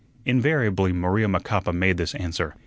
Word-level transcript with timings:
Invariably 0.25 0.93
Maria 0.93 1.27
Macapa 1.27 1.71
made 1.71 1.97
this 1.97 2.15
answer. 2.15 2.55